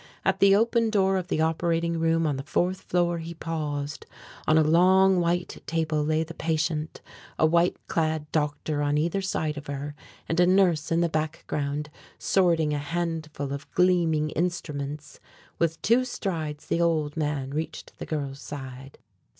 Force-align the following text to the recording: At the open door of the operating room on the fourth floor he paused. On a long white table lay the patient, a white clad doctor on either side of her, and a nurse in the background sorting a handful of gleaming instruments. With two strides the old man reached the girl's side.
At 0.25 0.39
the 0.39 0.55
open 0.55 0.89
door 0.89 1.15
of 1.15 1.27
the 1.27 1.41
operating 1.41 1.99
room 1.99 2.25
on 2.25 2.35
the 2.35 2.41
fourth 2.41 2.81
floor 2.81 3.19
he 3.19 3.35
paused. 3.35 4.07
On 4.47 4.57
a 4.57 4.63
long 4.63 5.19
white 5.19 5.61
table 5.67 6.03
lay 6.03 6.23
the 6.23 6.33
patient, 6.33 7.01
a 7.37 7.45
white 7.45 7.77
clad 7.85 8.25
doctor 8.31 8.81
on 8.81 8.97
either 8.97 9.21
side 9.21 9.57
of 9.59 9.67
her, 9.67 9.93
and 10.27 10.39
a 10.39 10.47
nurse 10.47 10.91
in 10.91 11.01
the 11.01 11.07
background 11.07 11.91
sorting 12.17 12.73
a 12.73 12.79
handful 12.79 13.53
of 13.53 13.69
gleaming 13.73 14.31
instruments. 14.31 15.19
With 15.59 15.79
two 15.83 16.03
strides 16.03 16.65
the 16.65 16.81
old 16.81 17.15
man 17.15 17.51
reached 17.51 17.95
the 17.99 18.07
girl's 18.07 18.41
side. 18.41 18.97